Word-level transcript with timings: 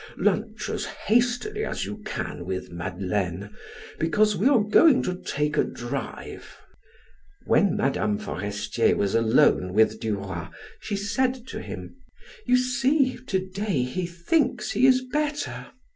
Lunch 0.17 0.67
as 0.67 0.85
hastily 0.85 1.63
as 1.63 1.85
you 1.85 1.97
can 1.99 2.43
with 2.43 2.71
Madeleine, 2.71 3.51
because 3.99 4.35
we 4.35 4.47
are 4.47 4.63
going 4.63 5.03
to 5.03 5.13
take 5.13 5.57
a 5.57 5.63
drive." 5.63 6.57
When 7.45 7.75
Mme. 7.77 8.17
Forestier 8.17 8.95
was 8.95 9.13
alone 9.13 9.73
with 9.75 9.99
Duroy, 9.99 10.47
she 10.79 10.95
said 10.95 11.45
to 11.49 11.61
him: 11.61 11.97
"You 12.47 12.57
see, 12.57 13.19
to 13.27 13.47
day 13.47 13.83
he 13.83 14.07
thinks 14.07 14.71
he 14.71 14.87
is 14.87 15.03
better! 15.03 15.67